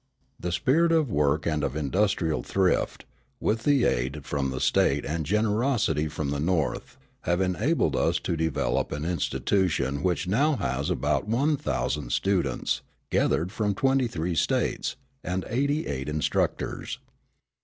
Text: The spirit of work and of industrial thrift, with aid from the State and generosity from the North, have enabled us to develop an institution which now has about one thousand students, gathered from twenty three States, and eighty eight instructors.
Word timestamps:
The 0.39 0.51
spirit 0.51 0.91
of 0.91 1.11
work 1.11 1.45
and 1.45 1.63
of 1.63 1.75
industrial 1.75 2.41
thrift, 2.41 3.05
with 3.39 3.67
aid 3.67 4.25
from 4.25 4.49
the 4.49 4.59
State 4.59 5.05
and 5.05 5.27
generosity 5.27 6.07
from 6.07 6.31
the 6.31 6.39
North, 6.39 6.97
have 7.25 7.39
enabled 7.39 7.95
us 7.95 8.17
to 8.21 8.35
develop 8.35 8.91
an 8.91 9.05
institution 9.05 10.01
which 10.01 10.27
now 10.27 10.55
has 10.55 10.89
about 10.89 11.27
one 11.27 11.55
thousand 11.55 12.11
students, 12.11 12.81
gathered 13.11 13.51
from 13.51 13.75
twenty 13.75 14.07
three 14.07 14.33
States, 14.33 14.95
and 15.23 15.45
eighty 15.47 15.85
eight 15.85 16.09
instructors. 16.09 16.97